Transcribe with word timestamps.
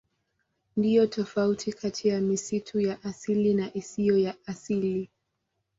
Ndiyo 0.77 1.07
tofauti 1.07 1.73
kati 1.73 2.07
ya 2.07 2.21
misitu 2.21 2.79
ya 2.79 3.03
asili 3.03 3.53
na 3.53 3.73
isiyo 3.73 4.17
ya 4.17 4.35
asili. 4.45 5.09